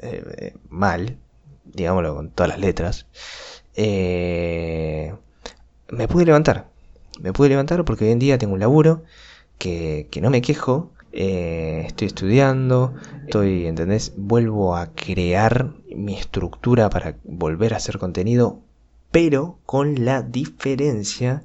eh, 0.00 0.54
mal, 0.68 1.18
digámoslo 1.64 2.16
con 2.16 2.30
todas 2.30 2.50
las 2.50 2.58
letras, 2.58 3.06
me 3.76 5.16
pude 6.08 6.24
levantar. 6.26 6.68
Me 7.20 7.32
pude 7.32 7.48
levantar 7.50 7.84
porque 7.84 8.06
hoy 8.06 8.12
en 8.12 8.18
día 8.18 8.38
tengo 8.38 8.54
un 8.54 8.60
laburo 8.60 9.04
que, 9.58 10.08
que 10.10 10.20
no 10.20 10.30
me 10.30 10.42
quejo, 10.42 10.92
eh, 11.12 11.84
estoy 11.86 12.06
estudiando, 12.06 12.94
estoy, 13.24 13.66
¿entendés? 13.66 14.14
Vuelvo 14.16 14.76
a 14.76 14.92
crear 14.94 15.74
mi 15.94 16.16
estructura 16.16 16.88
para 16.90 17.16
volver 17.24 17.74
a 17.74 17.76
hacer 17.76 17.98
contenido, 17.98 18.60
pero 19.10 19.58
con 19.66 20.04
la 20.04 20.22
diferencia 20.22 21.42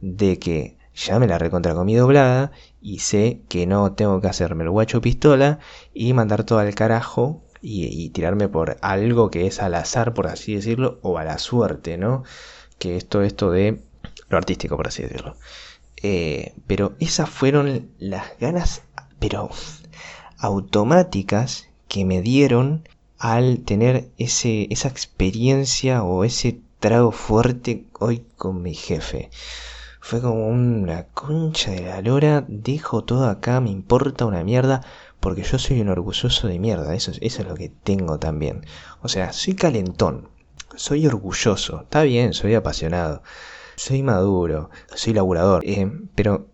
de 0.00 0.38
que 0.38 0.76
ya 0.94 1.18
me 1.18 1.26
la 1.26 1.38
recontra 1.38 1.74
comí 1.74 1.94
doblada 1.94 2.52
y 2.80 3.00
sé 3.00 3.42
que 3.48 3.66
no 3.66 3.92
tengo 3.92 4.20
que 4.20 4.28
hacerme 4.28 4.64
el 4.64 4.70
guacho 4.70 5.00
pistola 5.00 5.60
y 5.94 6.12
mandar 6.12 6.44
todo 6.44 6.58
al 6.58 6.74
carajo 6.74 7.42
y, 7.62 8.10
tirarme 8.10 8.48
por 8.48 8.76
algo 8.80 9.30
que 9.30 9.46
es 9.46 9.60
al 9.60 9.74
azar, 9.74 10.14
por 10.14 10.28
así 10.28 10.54
decirlo, 10.54 10.98
o 11.02 11.18
a 11.18 11.24
la 11.24 11.38
suerte, 11.38 11.96
¿no? 11.98 12.22
Que 12.78 12.96
esto, 12.96 13.22
esto 13.22 13.50
de 13.50 13.82
lo 14.28 14.36
artístico, 14.38 14.76
por 14.76 14.88
así 14.88 15.02
decirlo. 15.02 15.36
Eh, 16.02 16.54
pero 16.66 16.94
esas 17.00 17.28
fueron 17.28 17.90
las 17.98 18.38
ganas 18.38 18.82
pero 19.18 19.50
automáticas 20.38 21.68
que 21.88 22.04
me 22.04 22.20
dieron 22.20 22.88
al 23.18 23.60
tener 23.60 24.10
ese, 24.18 24.66
esa 24.70 24.88
experiencia 24.88 26.02
o 26.02 26.24
ese 26.24 26.60
trago 26.80 27.12
fuerte 27.12 27.86
hoy 27.98 28.24
con 28.36 28.62
mi 28.62 28.74
jefe. 28.74 29.30
Fue 30.00 30.20
como 30.20 30.46
una 30.46 31.06
concha 31.06 31.72
de 31.72 31.82
la 31.82 32.00
lora, 32.00 32.44
dejo 32.46 33.02
todo 33.02 33.26
acá, 33.28 33.60
me 33.60 33.70
importa 33.70 34.24
una 34.24 34.44
mierda, 34.44 34.82
porque 35.18 35.42
yo 35.42 35.58
soy 35.58 35.80
un 35.80 35.88
orgulloso 35.88 36.46
de 36.46 36.60
mierda, 36.60 36.94
eso, 36.94 37.10
eso 37.20 37.42
es 37.42 37.48
lo 37.48 37.54
que 37.54 37.70
tengo 37.70 38.18
también. 38.18 38.64
O 39.02 39.08
sea, 39.08 39.32
soy 39.32 39.54
calentón, 39.54 40.28
soy 40.76 41.06
orgulloso, 41.06 41.82
está 41.82 42.02
bien, 42.02 42.34
soy 42.34 42.54
apasionado, 42.54 43.22
soy 43.74 44.02
maduro, 44.02 44.70
soy 44.94 45.14
laburador, 45.14 45.64
eh, 45.66 45.90
pero 46.14 46.46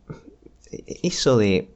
eso 1.03 1.37
de 1.37 1.75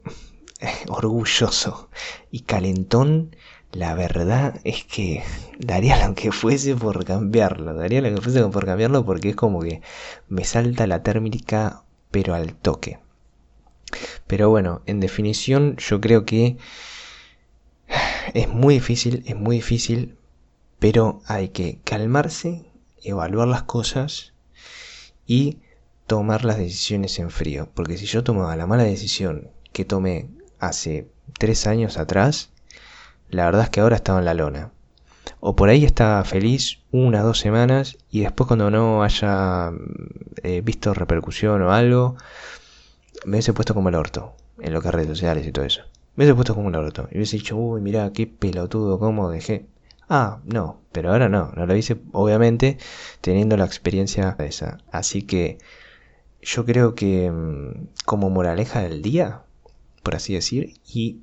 orgulloso 0.88 1.88
y 2.30 2.40
calentón, 2.40 3.36
la 3.72 3.94
verdad 3.94 4.60
es 4.64 4.84
que 4.84 5.22
daría 5.58 6.06
lo 6.06 6.14
que 6.14 6.32
fuese 6.32 6.74
por 6.74 7.04
cambiarlo, 7.04 7.74
daría 7.74 8.00
lo 8.00 8.14
que 8.14 8.22
fuese 8.22 8.42
por 8.44 8.64
cambiarlo 8.64 9.04
porque 9.04 9.30
es 9.30 9.36
como 9.36 9.60
que 9.60 9.82
me 10.28 10.44
salta 10.44 10.86
la 10.86 11.02
térmica 11.02 11.82
pero 12.10 12.34
al 12.34 12.54
toque. 12.54 12.98
Pero 14.26 14.48
bueno, 14.50 14.82
en 14.86 15.00
definición 15.00 15.76
yo 15.76 16.00
creo 16.00 16.24
que 16.24 16.56
es 18.34 18.48
muy 18.48 18.74
difícil, 18.74 19.22
es 19.26 19.36
muy 19.36 19.56
difícil, 19.56 20.16
pero 20.78 21.20
hay 21.26 21.50
que 21.50 21.78
calmarse, 21.84 22.64
evaluar 23.02 23.48
las 23.48 23.62
cosas 23.62 24.32
y 25.26 25.58
tomar 26.06 26.44
las 26.44 26.58
decisiones 26.58 27.18
en 27.18 27.30
frío. 27.30 27.68
Porque 27.74 27.96
si 27.96 28.06
yo 28.06 28.24
tomaba 28.24 28.56
la 28.56 28.66
mala 28.66 28.84
decisión 28.84 29.50
que 29.72 29.84
tomé 29.84 30.28
hace 30.58 31.08
tres 31.38 31.66
años 31.66 31.98
atrás, 31.98 32.50
la 33.28 33.46
verdad 33.46 33.64
es 33.64 33.70
que 33.70 33.80
ahora 33.80 33.96
estaba 33.96 34.18
en 34.18 34.24
la 34.24 34.34
lona. 34.34 34.70
O 35.40 35.56
por 35.56 35.68
ahí 35.68 35.84
estaba 35.84 36.22
feliz 36.24 36.78
unas 36.92 37.22
dos 37.22 37.38
semanas 37.38 37.98
y 38.10 38.20
después 38.20 38.46
cuando 38.46 38.70
no 38.70 39.02
haya 39.02 39.72
eh, 40.42 40.60
visto 40.62 40.94
repercusión 40.94 41.62
o 41.62 41.72
algo, 41.72 42.16
me 43.24 43.32
hubiese 43.32 43.52
puesto 43.52 43.74
como 43.74 43.88
el 43.88 43.94
orto 43.96 44.34
en 44.60 44.72
lo 44.72 44.80
que 44.80 44.88
es 44.88 44.94
redes 44.94 45.08
sociales 45.08 45.46
y 45.46 45.52
todo 45.52 45.64
eso. 45.64 45.82
Me 46.14 46.24
hubiese 46.24 46.34
puesto 46.34 46.54
como 46.54 46.68
el 46.68 46.76
orto. 46.76 47.08
Y 47.10 47.16
hubiese 47.16 47.36
dicho, 47.36 47.56
uy, 47.56 47.80
mira, 47.80 48.12
qué 48.12 48.26
pelotudo, 48.26 48.98
cómo 48.98 49.30
dejé. 49.30 49.66
Ah, 50.08 50.40
no, 50.44 50.80
pero 50.92 51.12
ahora 51.12 51.28
no, 51.28 51.52
no 51.56 51.66
lo 51.66 51.76
hice 51.76 51.98
obviamente 52.12 52.78
teniendo 53.20 53.56
la 53.56 53.64
experiencia 53.64 54.36
esa. 54.38 54.78
Así 54.92 55.22
que 55.22 55.58
yo 56.40 56.64
creo 56.64 56.94
que 56.94 57.30
mm, 57.30 57.88
como 58.04 58.30
moraleja 58.30 58.80
del 58.82 59.02
día, 59.02 59.42
por 60.06 60.14
así 60.14 60.34
decir. 60.34 60.74
Y 60.86 61.18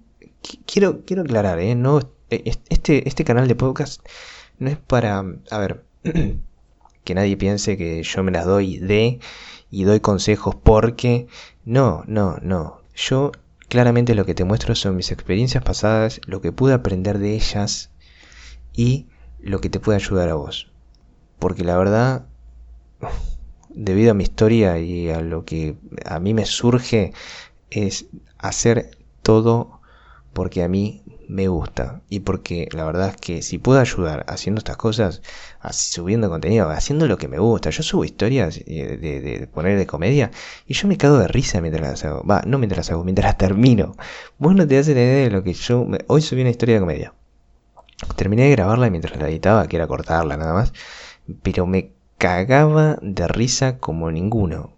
quiero, 0.65 1.05
quiero 1.05 1.21
aclarar, 1.21 1.57
¿eh? 1.59 1.73
No, 1.73 2.01
e, 2.29 2.51
este, 2.67 3.07
este 3.07 3.23
canal 3.23 3.47
de 3.47 3.55
podcast 3.55 4.05
no 4.59 4.69
es 4.69 4.75
para, 4.75 5.23
a 5.51 5.57
ver, 5.57 5.85
que 7.05 7.15
nadie 7.15 7.37
piense 7.37 7.77
que 7.77 8.03
yo 8.03 8.23
me 8.23 8.33
las 8.33 8.45
doy 8.45 8.79
de 8.79 9.21
y 9.71 9.85
doy 9.85 10.01
consejos 10.01 10.55
porque... 10.55 11.27
No, 11.63 12.03
no, 12.07 12.39
no. 12.41 12.81
Yo 12.93 13.31
claramente 13.69 14.15
lo 14.15 14.25
que 14.25 14.35
te 14.35 14.43
muestro 14.43 14.75
son 14.75 14.97
mis 14.97 15.13
experiencias 15.13 15.63
pasadas, 15.63 16.19
lo 16.25 16.41
que 16.41 16.51
pude 16.51 16.73
aprender 16.73 17.19
de 17.19 17.35
ellas 17.35 17.89
y 18.73 19.07
lo 19.39 19.61
que 19.61 19.69
te 19.69 19.79
puede 19.79 19.95
ayudar 19.95 20.27
a 20.27 20.35
vos. 20.35 20.73
Porque 21.39 21.63
la 21.63 21.77
verdad, 21.77 22.25
debido 23.69 24.11
a 24.11 24.13
mi 24.13 24.23
historia 24.25 24.77
y 24.77 25.09
a 25.09 25.21
lo 25.21 25.45
que 25.45 25.77
a 26.03 26.19
mí 26.19 26.33
me 26.33 26.45
surge, 26.45 27.13
es 27.69 28.07
hacer 28.43 28.97
todo 29.21 29.81
porque 30.33 30.63
a 30.63 30.67
mí 30.67 31.03
me 31.27 31.47
gusta 31.47 32.01
y 32.09 32.19
porque 32.19 32.67
la 32.73 32.83
verdad 32.83 33.09
es 33.09 33.17
que 33.17 33.41
si 33.41 33.57
puedo 33.57 33.79
ayudar 33.79 34.25
haciendo 34.27 34.59
estas 34.59 34.77
cosas, 34.77 35.21
subiendo 35.71 36.29
contenido, 36.29 36.69
haciendo 36.69 37.07
lo 37.07 37.17
que 37.17 37.27
me 37.27 37.39
gusta, 37.39 37.69
yo 37.69 37.81
subo 37.81 38.03
historias 38.03 38.63
de, 38.65 38.97
de, 38.97 39.47
poner 39.47 39.77
de 39.77 39.87
comedia 39.87 40.31
y 40.67 40.73
yo 40.73 40.87
me 40.87 40.97
cago 40.97 41.17
de 41.17 41.27
risa 41.27 41.61
mientras 41.61 41.87
las 41.87 42.05
hago, 42.05 42.23
va, 42.25 42.43
no 42.45 42.59
mientras 42.59 42.77
las 42.77 42.91
hago, 42.91 43.03
mientras 43.03 43.25
las 43.25 43.37
termino. 43.37 43.95
Vos 44.37 44.53
no 44.53 44.67
te 44.67 44.75
das 44.75 44.87
la 44.87 44.93
idea 44.93 45.23
de 45.23 45.31
lo 45.31 45.43
que 45.43 45.53
yo, 45.53 45.87
hoy 46.07 46.21
subí 46.21 46.41
una 46.41 46.49
historia 46.49 46.75
de 46.75 46.81
comedia. 46.81 47.13
Terminé 48.15 48.43
de 48.43 48.51
grabarla 48.51 48.89
mientras 48.89 49.17
la 49.17 49.29
editaba, 49.29 49.67
que 49.67 49.77
era 49.77 49.87
cortarla 49.87 50.35
nada 50.35 50.53
más, 50.53 50.73
pero 51.41 51.65
me 51.65 51.91
cagaba 52.17 52.97
de 53.01 53.27
risa 53.27 53.77
como 53.79 54.11
ninguno. 54.11 54.72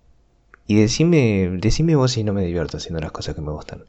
Y 0.67 0.75
decime, 0.75 1.49
decime 1.59 1.95
vos 1.95 2.13
si 2.13 2.23
no 2.23 2.33
me 2.33 2.43
divierto 2.43 2.77
haciendo 2.77 2.99
las 2.99 3.11
cosas 3.11 3.35
que 3.35 3.41
me 3.41 3.51
gustan. 3.51 3.85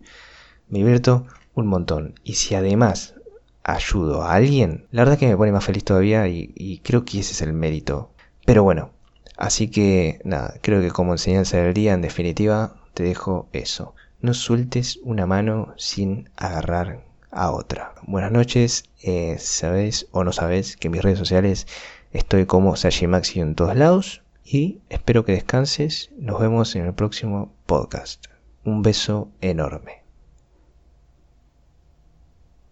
Me 0.69 0.79
divierto 0.79 1.27
un 1.55 1.67
montón. 1.67 2.21
Y 2.23 2.35
si 2.35 2.55
además 2.55 3.15
ayudo 3.63 4.23
a 4.23 4.35
alguien, 4.35 4.87
la 4.91 5.03
verdad 5.03 5.19
que 5.19 5.27
me 5.27 5.37
pone 5.37 5.53
más 5.53 5.65
feliz 5.65 5.85
todavía 5.85 6.29
y, 6.29 6.81
creo 6.85 7.05
que 7.05 7.21
ese 7.21 7.33
es 7.33 7.43
el 7.43 7.55
mérito. 7.55 8.11
Pero 8.45 8.63
bueno, 8.63 8.91
así 9.39 9.69
que 9.69 10.21
nada, 10.25 10.55
creo 10.63 10.81
que 10.81 10.91
como 10.91 11.13
enseñanza 11.13 11.57
del 11.57 11.73
día, 11.73 11.95
en 11.95 12.03
definitiva, 12.03 12.77
te 12.95 13.03
dejo 13.05 13.49
eso. 13.53 13.95
No 14.21 14.35
sueltes 14.35 14.99
una 15.03 15.27
mano 15.27 15.75
sin 15.79 16.29
agarrar 16.37 17.05
a 17.31 17.53
otra. 17.53 17.95
Buenas 18.07 18.33
noches, 18.33 18.85
eh, 19.03 19.37
sabes 19.39 20.09
o 20.13 20.25
no 20.25 20.33
sabes 20.33 20.77
que 20.77 20.89
en 20.89 20.93
mis 20.93 21.03
redes 21.03 21.19
sociales 21.19 21.67
estoy 22.13 22.47
como 22.47 22.77
Sajimaxi 22.77 23.41
en 23.41 23.55
todos 23.55 23.77
lados 23.77 24.23
y 24.47 24.81
espero 24.89 25.25
que 25.25 25.33
descanses. 25.33 26.11
Nos 26.17 26.41
vemos 26.41 26.77
en 26.77 26.87
el 26.87 26.95
próximo 26.95 27.53
podcast. 27.67 28.27
Un 28.65 28.83
beso 28.83 29.31
enorme. 29.41 30.06